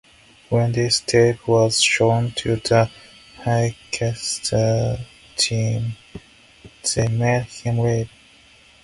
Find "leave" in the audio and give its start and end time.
7.77-8.09